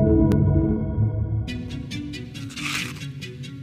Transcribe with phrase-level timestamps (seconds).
[0.00, 0.49] Thank you.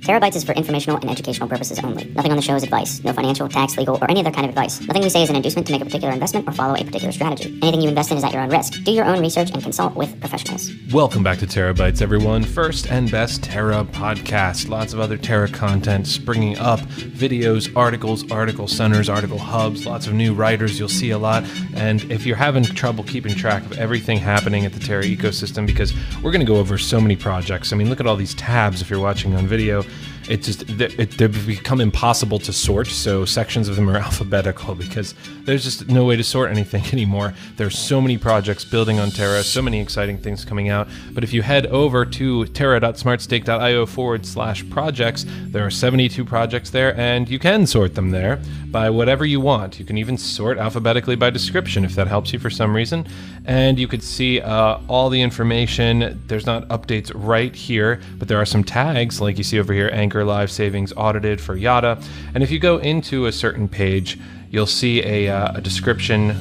[0.07, 2.05] Terabytes is for informational and educational purposes only.
[2.15, 3.03] Nothing on the show is advice.
[3.03, 4.79] No financial, tax, legal, or any other kind of advice.
[4.79, 7.11] Nothing we say is an inducement to make a particular investment or follow a particular
[7.11, 7.59] strategy.
[7.61, 8.81] Anything you invest in is at your own risk.
[8.85, 10.71] Do your own research and consult with professionals.
[10.93, 12.43] Welcome back to Terabytes, everyone.
[12.43, 14.69] First and best Terra podcast.
[14.69, 20.13] Lots of other Terra content springing up videos, articles, article centers, article hubs, lots of
[20.13, 20.79] new writers.
[20.79, 21.43] You'll see a lot.
[21.75, 25.93] And if you're having trouble keeping track of everything happening at the Terra ecosystem, because
[26.23, 27.73] we're going to go over so many projects.
[27.73, 29.83] I mean, look at all these tabs if you're watching on video
[30.29, 32.87] it just it, they've become impossible to sort.
[32.87, 37.33] So sections of them are alphabetical because there's just no way to sort anything anymore.
[37.55, 40.87] There's so many projects building on Terra, so many exciting things coming out.
[41.11, 46.97] But if you head over to terra.smartstake.io forward slash projects, there are 72 projects there,
[46.97, 49.79] and you can sort them there by whatever you want.
[49.79, 53.07] You can even sort alphabetically by description if that helps you for some reason.
[53.47, 56.21] And you could see uh, all the information.
[56.27, 59.89] There's not updates right here, but there are some tags like you see over here
[59.91, 61.99] Anchor Live Savings audited for Yada.
[62.35, 64.19] And if you go into a certain page,
[64.51, 66.35] you'll see a, uh, a description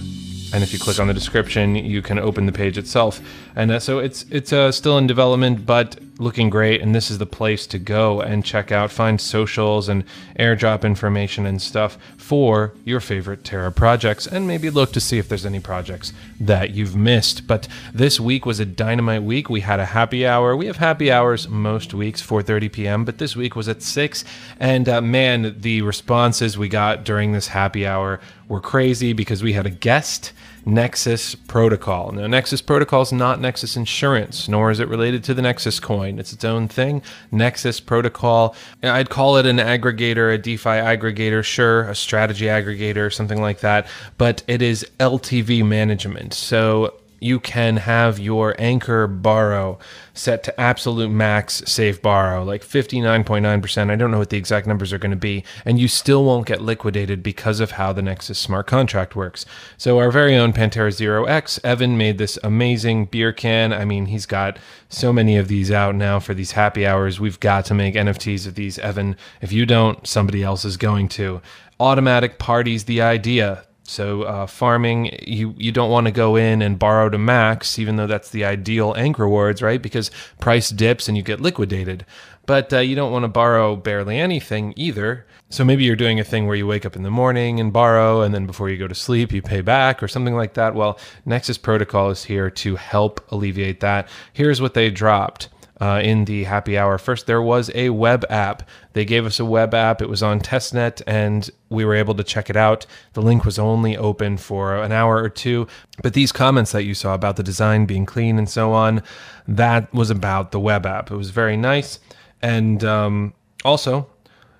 [0.53, 3.21] and if you click on the description, you can open the page itself.
[3.57, 6.81] And uh, so it's it's uh, still in development, but looking great.
[6.81, 10.05] And this is the place to go and check out, find socials and
[10.39, 15.29] airdrop information and stuff for your favorite Terra projects, and maybe look to see if
[15.29, 17.47] there's any projects that you've missed.
[17.47, 19.49] But this week was a dynamite week.
[19.49, 20.57] We had a happy hour.
[20.57, 24.25] We have happy hours most weeks, 4:30 p.m., but this week was at six.
[24.59, 29.53] And uh, man, the responses we got during this happy hour were crazy because we
[29.53, 30.33] had a guest
[30.67, 32.11] Nexus Protocol.
[32.11, 36.19] Now, Nexus Protocol is not Nexus Insurance, nor is it related to the Nexus coin.
[36.19, 37.03] It's its own thing.
[37.31, 43.41] Nexus Protocol, I'd call it an aggregator, a DeFi aggregator, sure, a strategy aggregator, something
[43.41, 43.87] like that,
[44.19, 46.35] but it is LTV management.
[46.35, 49.79] So you can have your anchor borrow
[50.13, 53.91] set to absolute max safe borrow, like 59.9%.
[53.91, 55.45] I don't know what the exact numbers are going to be.
[55.65, 59.47] And you still won't get liquidated because of how the Nexus smart contract works.
[59.77, 63.73] So, our very own Pantera Zero X, Evan, made this amazing beer can.
[63.73, 64.59] I mean, he's got
[64.89, 67.19] so many of these out now for these happy hours.
[67.19, 69.17] We've got to make NFTs of these, Evan.
[69.41, 71.41] If you don't, somebody else is going to.
[71.79, 76.79] Automatic parties, the idea so uh, farming, you you don't want to go in and
[76.79, 79.81] borrow to max, even though that's the ideal anchor rewards, right?
[79.81, 80.11] Because
[80.41, 82.05] price dips and you get liquidated.
[82.47, 85.27] But uh, you don't want to borrow barely anything either.
[85.49, 88.23] So maybe you're doing a thing where you wake up in the morning and borrow,
[88.23, 90.75] and then before you go to sleep, you pay back or something like that.
[90.75, 94.09] Well, Nexus Protocol is here to help alleviate that.
[94.33, 95.49] Here's what they dropped
[95.81, 96.99] uh, in the happy hour.
[96.99, 98.69] First, there was a web app.
[98.97, 100.01] They gave us a web app.
[100.01, 102.87] It was on testnet, and we were able to check it out.
[103.13, 105.69] The link was only open for an hour or two.
[106.03, 109.03] But these comments that you saw about the design being clean and so on,
[109.47, 111.11] that was about the web app.
[111.11, 111.99] It was very nice.
[112.41, 113.35] And um,
[113.67, 114.09] also,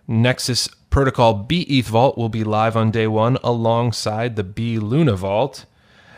[0.07, 5.17] Nexus Protocol B ETH Vault will be live on day one alongside the B Luna
[5.17, 5.65] Vault.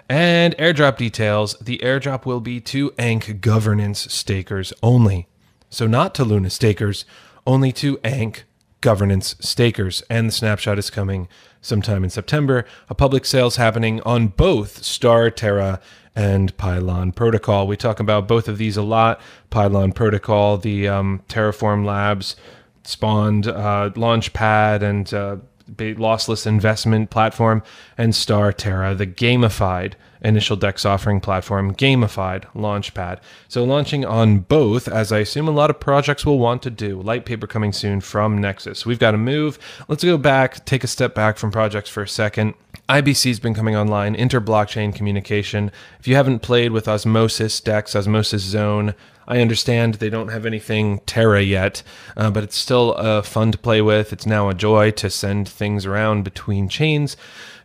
[0.08, 5.28] And airdrop details the airdrop will be to ANC governance stakers only.
[5.70, 7.04] So, not to Luna stakers,
[7.48, 8.42] only to ANC
[8.80, 10.02] governance stakers.
[10.08, 11.26] And the snapshot is coming
[11.60, 12.64] sometime in September.
[12.88, 15.80] A public sale is happening on both StarTerra
[16.14, 17.66] and Pylon Protocol.
[17.66, 19.20] We talk about both of these a lot.
[19.50, 22.36] Pylon Protocol, the um, Terraform Labs
[22.84, 25.36] spawned uh, Launchpad and uh,
[25.76, 27.62] lossless investment platform,
[27.96, 33.20] and StarTerra, the gamified initial DEX offering platform, gamified Launchpad.
[33.48, 37.00] So launching on both, as I assume a lot of projects will want to do.
[37.00, 38.84] Light paper coming soon from Nexus.
[38.84, 39.58] We've got to move.
[39.88, 42.54] Let's go back, take a step back from projects for a second.
[42.88, 45.70] IBC's been coming online, inter-blockchain communication.
[46.00, 48.94] If you haven't played with Osmosis DEX, Osmosis Zone,
[49.26, 51.82] I understand they don't have anything Terra yet,
[52.16, 54.14] uh, but it's still uh, fun to play with.
[54.14, 57.14] It's now a joy to send things around between chains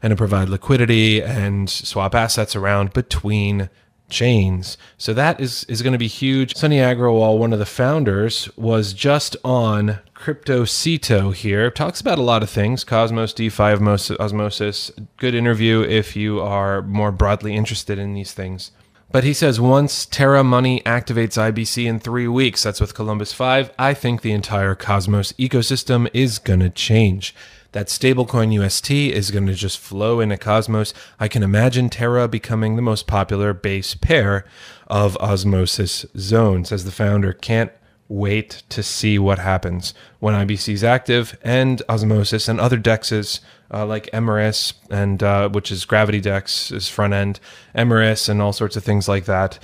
[0.01, 3.69] and to provide liquidity and swap assets around between
[4.13, 4.77] chains.
[4.97, 6.55] So that is, is going to be huge.
[6.55, 11.69] Sunny Agrawal, one of the founders, was just on CryptoCito here.
[11.69, 13.73] Talks about a lot of things Cosmos, DeFi,
[14.19, 14.91] Osmosis.
[15.17, 18.71] Good interview if you are more broadly interested in these things.
[19.11, 23.71] But he says once Terra Money activates IBC in three weeks, that's with Columbus 5,
[23.77, 27.35] I think the entire Cosmos ecosystem is going to change.
[27.73, 30.93] That stablecoin UST is going to just flow into Cosmos.
[31.19, 34.45] I can imagine Terra becoming the most popular base pair
[34.87, 36.71] of Osmosis zones.
[36.71, 37.71] As the founder, can't
[38.07, 43.39] wait to see what happens when IBC is active and Osmosis and other dexes
[43.73, 47.39] uh, like Emeris and uh, which is Gravity Dex is front end,
[47.73, 49.57] Emeris and all sorts of things like that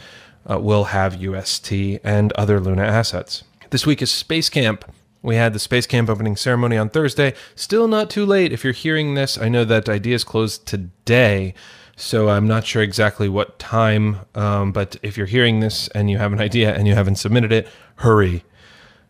[0.49, 1.71] uh, will have UST
[2.03, 3.43] and other Luna assets.
[3.69, 4.83] This week is Space Camp.
[5.21, 7.33] We had the Space Camp opening ceremony on Thursday.
[7.55, 9.37] Still not too late if you're hearing this.
[9.37, 11.53] I know that ideas closed today,
[11.97, 14.19] so I'm not sure exactly what time.
[14.33, 17.51] Um, but if you're hearing this and you have an idea and you haven't submitted
[17.51, 18.45] it, hurry.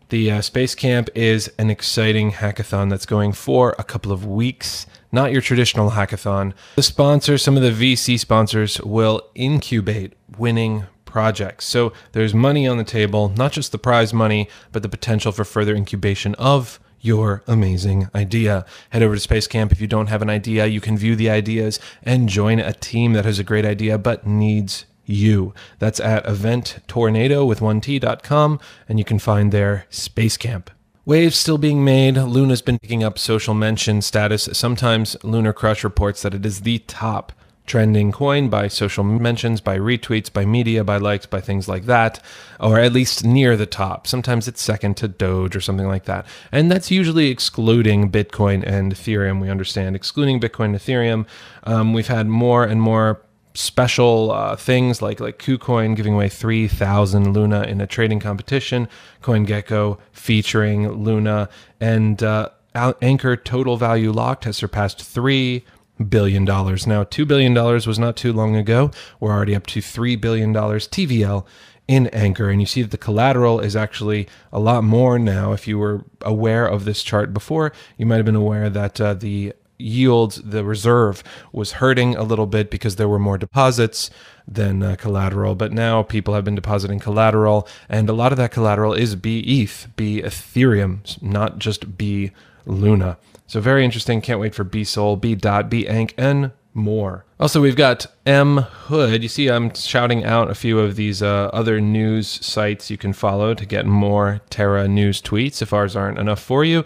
[0.09, 4.87] The uh, Space Camp is an exciting hackathon that's going for a couple of weeks,
[5.11, 6.53] not your traditional hackathon.
[6.77, 11.65] The sponsors, some of the VC sponsors, will incubate winning projects.
[11.65, 15.43] So there's money on the table, not just the prize money, but the potential for
[15.43, 18.65] further incubation of your amazing idea.
[18.91, 20.65] Head over to Space Camp if you don't have an idea.
[20.65, 24.27] You can view the ideas and join a team that has a great idea but
[24.27, 25.53] needs you.
[25.79, 30.69] That's at eventtornado with 1t.com and you can find their Space Camp.
[31.05, 32.17] Waves still being made.
[32.17, 34.47] Luna's been picking up social mention status.
[34.53, 37.31] Sometimes LunarCrush reports that it is the top
[37.69, 42.19] trending coin by social mentions, by retweets, by media, by likes, by things like that,
[42.59, 44.07] or at least near the top.
[44.07, 46.25] Sometimes it's second to Doge or something like that.
[46.51, 49.95] And that's usually excluding Bitcoin and Ethereum, we understand.
[49.95, 51.27] Excluding Bitcoin and Ethereum,
[51.63, 53.21] um, we've had more and more
[53.53, 58.87] special uh, things like like KuCoin giving away 3000 Luna in a trading competition,
[59.21, 61.49] CoinGecko featuring Luna,
[61.79, 65.63] and uh, Anchor Total Value Locked has surpassed 3
[66.07, 66.87] billion dollars.
[66.87, 68.91] Now, two billion dollars was not too long ago.
[69.19, 71.45] We're already up to three billion dollars TVL
[71.87, 75.53] in Anchor, and you see that the collateral is actually a lot more now.
[75.53, 79.15] If you were aware of this chart before, you might have been aware that uh,
[79.15, 84.11] the yield, the reserve, was hurting a little bit because there were more deposits
[84.47, 85.55] than uh, collateral.
[85.55, 89.39] But now people have been depositing collateral, and a lot of that collateral is B
[89.39, 92.31] ETH, B Ethereum, not just B
[92.65, 93.17] Luna.
[93.47, 94.21] So very interesting.
[94.21, 97.25] Can't wait for B Soul, B Dot, B Ank, and more.
[97.39, 99.23] Also, we've got M Hood.
[99.23, 103.13] You see, I'm shouting out a few of these uh, other news sites you can
[103.13, 106.83] follow to get more Terra news tweets if ours aren't enough for you.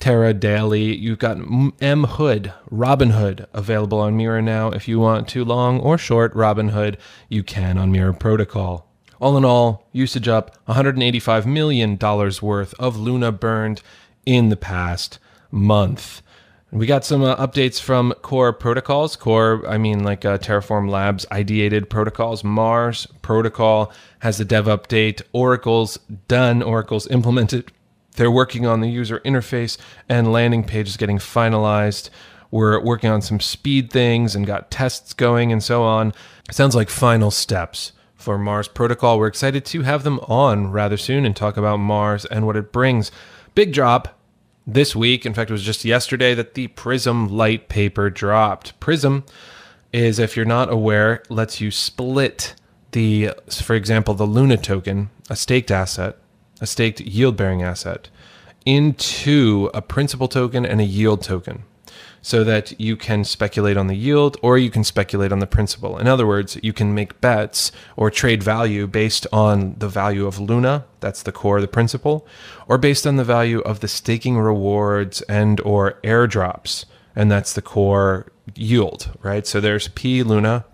[0.00, 0.96] Terra Daily.
[0.96, 1.38] You've got
[1.80, 4.70] M Hood, Robin Hood, available on Mirror now.
[4.70, 6.98] If you want too long or short Robin Hood,
[7.28, 8.86] you can on Mirror Protocol.
[9.20, 13.82] All in all, usage up $185 million worth of Luna burned
[14.28, 15.18] in the past
[15.50, 16.20] month.
[16.70, 19.16] We got some uh, updates from Core Protocols.
[19.16, 22.44] Core, I mean, like uh, Terraform Labs ideated protocols.
[22.44, 25.22] Mars Protocol has a dev update.
[25.32, 25.96] Oracle's
[26.28, 26.62] done.
[26.62, 27.72] Oracle's implemented.
[28.16, 29.78] They're working on the user interface
[30.10, 32.10] and landing page is getting finalized.
[32.50, 36.12] We're working on some speed things and got tests going and so on.
[36.50, 39.18] Sounds like final steps for Mars Protocol.
[39.18, 42.72] We're excited to have them on rather soon and talk about Mars and what it
[42.72, 43.10] brings.
[43.54, 44.17] Big drop
[44.68, 45.24] this week.
[45.24, 48.78] In fact, it was just yesterday that the Prism light paper dropped.
[48.78, 49.24] Prism
[49.92, 52.54] is, if you're not aware, lets you split
[52.92, 56.16] the, for example, the Luna token, a staked asset,
[56.60, 58.10] a staked yield bearing asset,
[58.66, 61.64] into a principal token and a yield token
[62.22, 65.98] so that you can speculate on the yield or you can speculate on the principal.
[65.98, 70.38] In other words, you can make bets or trade value based on the value of
[70.38, 72.26] Luna, that's the core of the principal,
[72.66, 76.84] or based on the value of the staking rewards and or airdrops,
[77.14, 79.46] and that's the core yield, right?
[79.46, 80.64] So there's P Luna,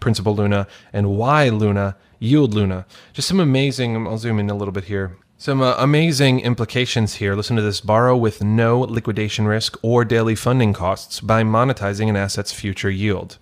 [0.00, 2.86] principal Luna, and Y Luna, yield Luna.
[3.12, 5.16] Just some amazing, I'll zoom in a little bit here.
[5.36, 7.34] Some uh, amazing implications here.
[7.34, 12.16] Listen to this borrow with no liquidation risk or daily funding costs by monetizing an
[12.16, 13.38] asset's future yield.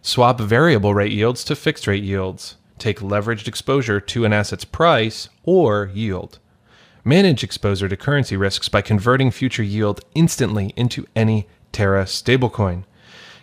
[0.00, 2.56] Swap variable rate yields to fixed rate yields.
[2.78, 6.38] Take leveraged exposure to an asset's price or yield.
[7.04, 12.84] Manage exposure to currency risks by converting future yield instantly into any Terra stablecoin.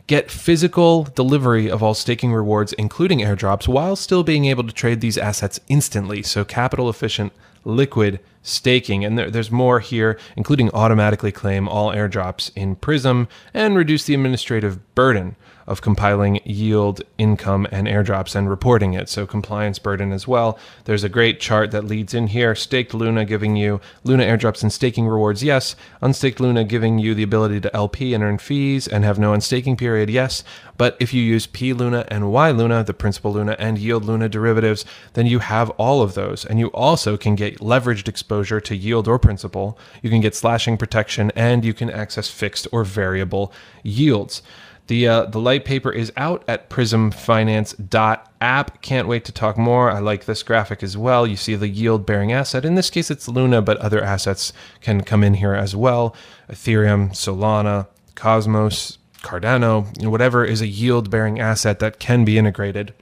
[0.05, 4.99] Get physical delivery of all staking rewards, including airdrops, while still being able to trade
[4.99, 6.21] these assets instantly.
[6.23, 7.31] So, capital efficient
[7.63, 9.03] liquid staking.
[9.03, 14.13] And there, there's more here, including automatically claim all airdrops in Prism and reduce the
[14.13, 15.35] administrative burden
[15.65, 19.09] of compiling yield, income, and airdrops and reporting it.
[19.09, 20.59] So compliance burden as well.
[20.85, 22.55] There's a great chart that leads in here.
[22.55, 25.75] Staked Luna giving you Luna airdrops and staking rewards, yes.
[26.01, 29.77] Unstaked Luna giving you the ability to LP and earn fees and have no unstaking
[29.77, 30.43] period, yes.
[30.77, 34.29] But if you use P Luna and Y Luna, the principal Luna and yield Luna
[34.29, 36.45] derivatives, then you have all of those.
[36.45, 39.77] And you also can get leveraged exposure to yield or principal.
[40.01, 43.53] You can get slashing protection and you can access fixed or variable
[43.83, 44.41] yields.
[44.87, 48.81] The uh, the light paper is out at prismfinance.app.
[48.81, 49.89] Can't wait to talk more.
[49.89, 51.25] I like this graphic as well.
[51.25, 52.65] You see the yield bearing asset.
[52.65, 54.51] In this case, it's Luna, but other assets
[54.81, 56.13] can come in here as well.
[56.49, 62.93] Ethereum, Solana, Cosmos, Cardano, whatever is a yield bearing asset that can be integrated.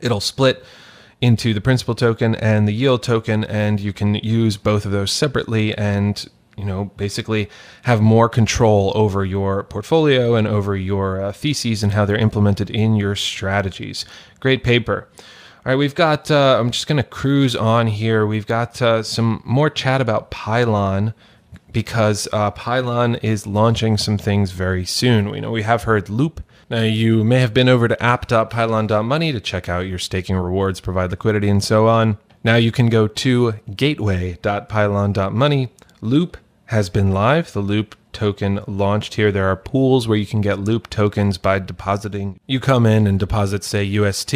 [0.00, 0.64] It'll split
[1.20, 5.12] into the principal token and the yield token, and you can use both of those
[5.12, 7.48] separately and you know basically
[7.84, 12.68] have more control over your portfolio and over your uh, theses and how they're implemented
[12.70, 14.04] in your strategies.
[14.40, 15.08] Great paper.
[15.64, 16.30] All right, we've got.
[16.30, 18.26] Uh, I'm just going to cruise on here.
[18.26, 21.14] We've got uh, some more chat about Pylon
[21.72, 25.30] because uh, Pylon is launching some things very soon.
[25.30, 26.42] We know we have heard Loop.
[26.70, 31.10] Now, you may have been over to app.pylon.money to check out your staking rewards, provide
[31.10, 32.18] liquidity, and so on.
[32.44, 35.68] Now you can go to gateway.pylon.money.
[36.00, 36.36] Loop
[36.66, 37.52] has been live.
[37.52, 39.30] The Loop token launched here.
[39.30, 42.40] There are pools where you can get Loop tokens by depositing.
[42.46, 44.34] You come in and deposit, say, UST,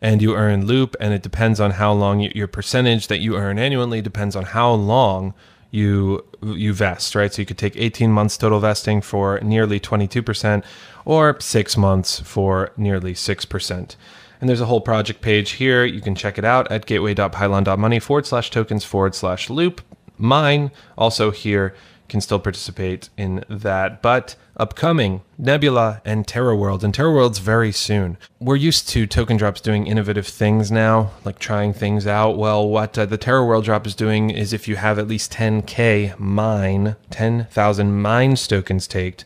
[0.00, 3.36] and you earn Loop, and it depends on how long you, your percentage that you
[3.36, 5.34] earn annually depends on how long
[5.70, 6.24] you
[6.54, 7.32] you vest, right?
[7.32, 10.64] So you could take 18 months total vesting for nearly 22%,
[11.04, 13.96] or six months for nearly 6%.
[14.40, 15.84] And there's a whole project page here.
[15.84, 19.80] You can check it out at gateway.pylon.money forward slash tokens forward slash loop.
[20.18, 21.74] Mine also here
[22.08, 24.02] can still participate in that.
[24.02, 28.16] But upcoming Nebula and Terra World, and Terra World's very soon.
[28.40, 32.38] We're used to token drops doing innovative things now, like trying things out.
[32.38, 35.32] Well, what uh, the Terra World drop is doing is if you have at least
[35.32, 39.24] 10k mine, 10,000 mine tokens taked,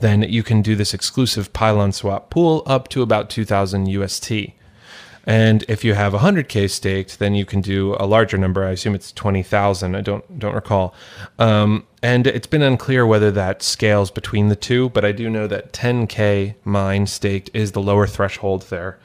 [0.00, 4.32] then you can do this exclusive pylon swap pool up to about 2000 UST.
[5.28, 8.64] And if you have 100k staked, then you can do a larger number.
[8.64, 9.94] I assume it's 20,000.
[9.94, 10.94] I don't don't recall.
[11.38, 15.46] Um, and it's been unclear whether that scales between the two, but I do know
[15.46, 18.98] that 10k mine staked is the lower threshold there.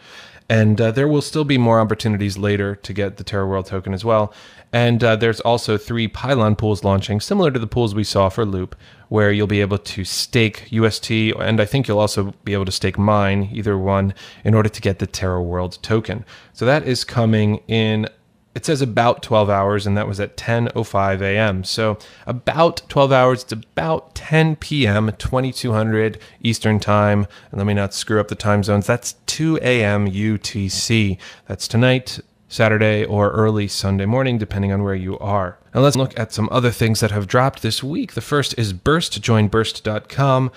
[0.50, 3.94] And uh, there will still be more opportunities later to get the Terra World token
[3.94, 4.34] as well.
[4.72, 8.46] And uh, there's also three pylon pools launching, similar to the pools we saw for
[8.46, 8.76] Loop,
[9.14, 12.72] where you'll be able to stake UST, and I think you'll also be able to
[12.72, 16.26] stake mine, either one, in order to get the Terra World token.
[16.52, 18.08] So that is coming in.
[18.56, 21.64] It says about 12 hours, and that was at 10:05 a.m.
[21.64, 23.44] So about 12 hours.
[23.44, 25.12] It's about 10 p.m.
[25.20, 27.28] 2200 Eastern Time.
[27.52, 28.88] And let me not screw up the time zones.
[28.88, 30.10] That's 2 a.m.
[30.10, 31.20] UTC.
[31.48, 32.20] That's tonight,
[32.54, 35.58] Saturday, or early Sunday morning, depending on where you are.
[35.74, 38.14] Now let's look at some other things that have dropped this week.
[38.14, 40.52] The first is Burst, join burst.com.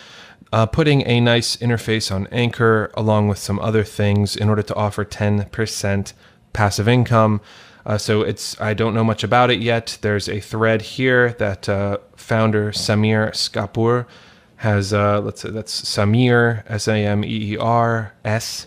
[0.52, 4.74] Uh, putting a nice interface on Anchor along with some other things in order to
[4.74, 6.12] offer 10%
[6.52, 7.40] passive income.
[7.86, 9.96] Uh, so it's I don't know much about it yet.
[10.02, 14.04] There's a thread here that uh, founder Sameer Skapur
[14.56, 14.92] has.
[14.92, 18.66] Uh, let's say that's Sameer S A M E E R S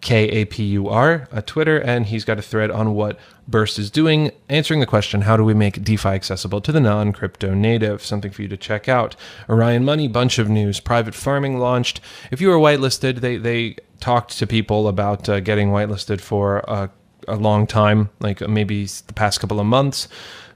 [0.00, 3.78] K A P U R, a Twitter, and he's got a thread on what Burst
[3.78, 7.54] is doing, answering the question how do we make DeFi accessible to the non crypto
[7.54, 8.04] native?
[8.04, 9.16] Something for you to check out.
[9.48, 10.80] Orion Money, bunch of news.
[10.80, 12.00] Private farming launched.
[12.30, 16.90] If you were whitelisted, they, they talked to people about uh, getting whitelisted for a,
[17.26, 20.08] a long time, like maybe the past couple of months.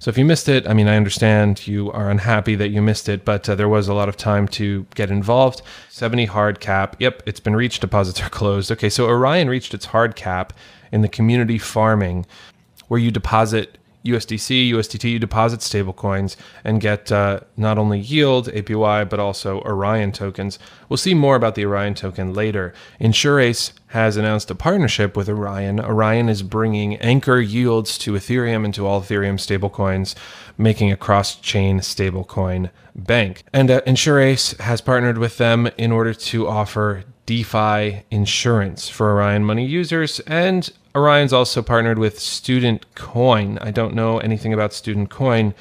[0.03, 3.09] So if you missed it, I mean, I understand you are unhappy that you missed
[3.09, 5.63] it, but uh, there was a lot of time to get involved.
[5.91, 6.97] 70 hard cap.
[6.99, 7.83] Yep, it's been reached.
[7.83, 8.73] Deposits are closed.
[8.73, 10.55] Okay, so Orion reached its hard cap
[10.91, 12.27] in the community farming
[12.89, 19.09] where you deposit USDC, USDT, you deposit stablecoins and get uh, not only yield, APY,
[19.09, 20.59] but also Orion tokens.
[20.89, 22.75] We'll see more about the Orion token later.
[23.01, 25.79] InsurAce has announced a partnership with Orion.
[25.79, 30.15] Orion is bringing anchor yields to Ethereum and to all Ethereum stablecoins,
[30.59, 33.45] making a cross chain stablecoin bank.
[33.53, 39.65] And uh, has partnered with them in order to offer DeFi insurance for Orion Money
[39.65, 40.21] users.
[40.21, 43.59] And Orion's also partnered with Student Coin.
[43.63, 45.55] I don't know anything about Student Coin,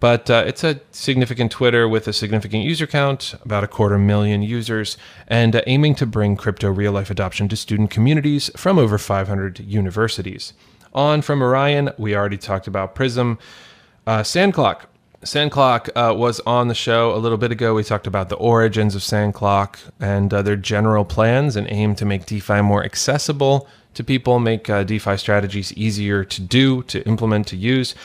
[0.00, 4.42] but uh, it's a significant Twitter with a significant user count, about a quarter million
[4.42, 8.96] users, and uh, aiming to bring crypto real life adoption to student communities from over
[8.96, 10.54] 500 universities.
[10.94, 13.38] On from Orion, we already talked about Prism.
[14.06, 14.86] Uh, Sandclock
[15.22, 17.74] Sandclock uh, was on the show a little bit ago.
[17.74, 22.04] We talked about the origins of Sandclock and uh, their general plans and aim to
[22.04, 27.48] make DeFi more accessible to people, make uh, DeFi strategies easier to do, to implement,
[27.48, 27.96] to use.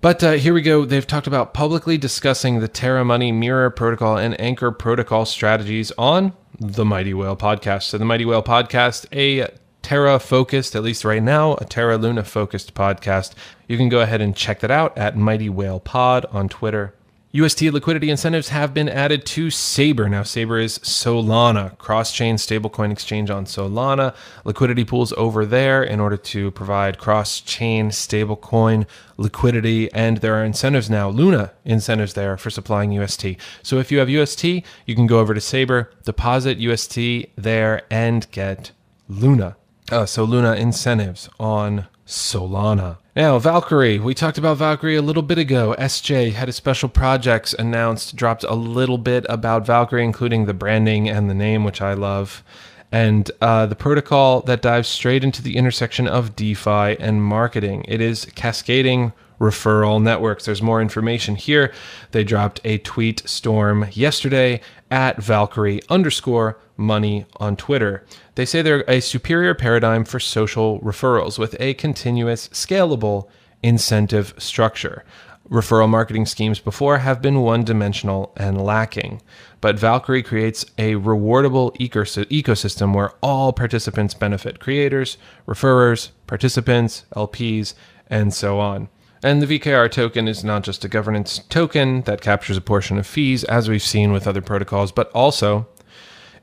[0.00, 0.84] But uh, here we go.
[0.84, 6.32] They've talked about publicly discussing the Terra Money Mirror Protocol and Anchor Protocol strategies on
[6.58, 7.84] the Mighty Whale podcast.
[7.84, 9.48] So, the Mighty Whale podcast, a
[9.82, 13.34] Terra focused, at least right now, a Terra Luna focused podcast.
[13.68, 16.94] You can go ahead and check that out at Mighty Whale Pod on Twitter.
[17.34, 20.06] UST liquidity incentives have been added to Saber.
[20.06, 24.14] Now, Saber is Solana, cross chain stablecoin exchange on Solana.
[24.44, 28.86] Liquidity pools over there in order to provide cross chain stablecoin
[29.16, 29.90] liquidity.
[29.94, 33.36] And there are incentives now, Luna incentives there for supplying UST.
[33.62, 36.98] So if you have UST, you can go over to Saber, deposit UST
[37.36, 38.72] there, and get
[39.08, 39.56] Luna.
[39.90, 42.98] Uh, so Luna incentives on Solana.
[43.14, 43.98] Now, Valkyrie.
[43.98, 45.74] We talked about Valkyrie a little bit ago.
[45.78, 51.08] SJ had a special projects announced, dropped a little bit about Valkyrie, including the branding
[51.08, 52.42] and the name, which I love,
[52.90, 57.84] and uh, the protocol that dives straight into the intersection of DeFi and marketing.
[57.88, 59.12] It is cascading
[59.42, 60.44] referral networks.
[60.44, 61.74] There's more information here.
[62.12, 68.04] They dropped a tweet storm yesterday at Valkyrie underscore money on Twitter.
[68.36, 73.28] They say they're a superior paradigm for social referrals with a continuous, scalable
[73.64, 75.04] incentive structure.
[75.50, 79.20] Referral marketing schemes before have been one dimensional and lacking,
[79.60, 87.74] but Valkyrie creates a rewardable ecosystem where all participants benefit creators, referrers, participants, LPs,
[88.08, 88.88] and so on.
[89.24, 93.06] And the VKR token is not just a governance token that captures a portion of
[93.06, 95.68] fees, as we've seen with other protocols, but also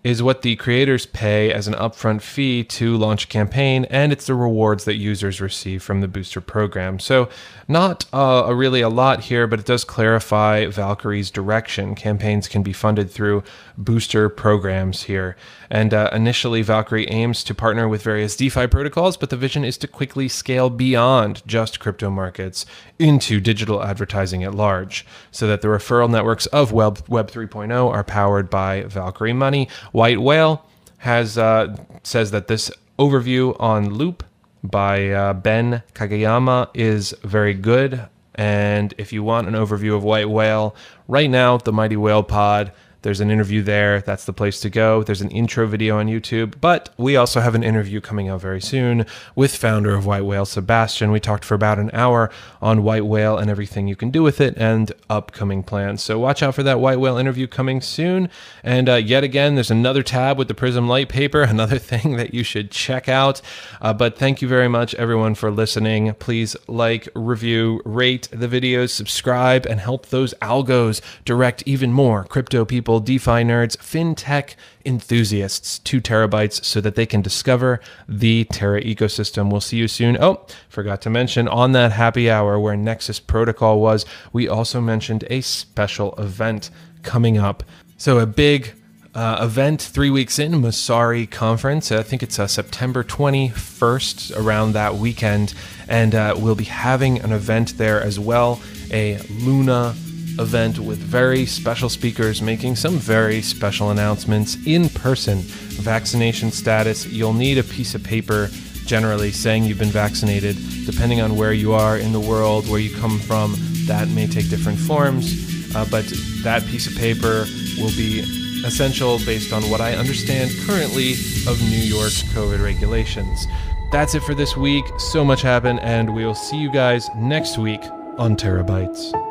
[0.03, 4.27] is what the creators pay as an upfront fee to launch a campaign, and it's
[4.27, 6.99] the rewards that users receive from the booster program.
[6.99, 7.27] So,
[7.67, 11.95] not uh, a really a lot here, but it does clarify Valkyrie's direction.
[11.95, 13.43] Campaigns can be funded through
[13.77, 15.35] booster programs here.
[15.69, 19.77] And uh, initially, Valkyrie aims to partner with various DeFi protocols, but the vision is
[19.79, 22.65] to quickly scale beyond just crypto markets
[22.97, 28.03] into digital advertising at large, so that the referral networks of Web, Web 3.0 are
[28.03, 29.69] powered by Valkyrie Money.
[29.91, 30.65] White Whale
[30.99, 34.23] has uh, says that this overview on Loop
[34.63, 38.07] by uh, Ben Kageyama is very good.
[38.35, 40.75] And if you want an overview of White Whale,
[41.07, 44.01] right now, the Mighty Whale Pod there's an interview there.
[44.01, 45.03] That's the place to go.
[45.03, 48.59] There's an intro video on YouTube, but we also have an interview coming out very
[48.59, 51.11] soon with founder of White Whale, Sebastian.
[51.11, 52.29] We talked for about an hour
[52.61, 56.03] on White Whale and everything you can do with it and upcoming plans.
[56.03, 58.29] So watch out for that White Whale interview coming soon.
[58.63, 62.33] And uh, yet again, there's another tab with the Prism Light paper, another thing that
[62.33, 63.41] you should check out.
[63.81, 66.13] Uh, but thank you very much, everyone, for listening.
[66.15, 72.65] Please like, review, rate the videos, subscribe, and help those algos direct even more crypto
[72.65, 78.81] people people, DeFi nerds, fintech enthusiasts, two terabytes so that they can discover the Terra
[78.81, 79.51] ecosystem.
[79.51, 80.17] We'll see you soon.
[80.19, 85.23] Oh, forgot to mention on that happy hour where Nexus Protocol was, we also mentioned
[85.29, 86.71] a special event
[87.03, 87.63] coming up.
[87.97, 88.73] So, a big
[89.13, 91.91] uh, event three weeks in, Messari Conference.
[91.91, 95.53] I think it's uh, September 21st, around that weekend.
[95.87, 98.59] And uh, we'll be having an event there as well,
[98.91, 99.93] a Luna
[100.39, 105.39] event with very special speakers making some very special announcements in person.
[105.81, 108.49] Vaccination status, you'll need a piece of paper
[108.85, 110.57] generally saying you've been vaccinated.
[110.85, 114.49] Depending on where you are in the world, where you come from, that may take
[114.49, 115.75] different forms.
[115.75, 116.05] Uh, but
[116.43, 117.45] that piece of paper
[117.77, 118.21] will be
[118.65, 121.13] essential based on what I understand currently
[121.47, 123.47] of New York's COVID regulations.
[123.91, 124.85] That's it for this week.
[124.97, 127.81] So much happened, and we will see you guys next week
[128.17, 129.28] on Terabytes.